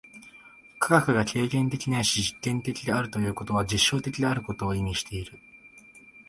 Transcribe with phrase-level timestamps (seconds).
[0.79, 5.37] 科学が経験的ないし実験的であるということは、実証的であることを意味している。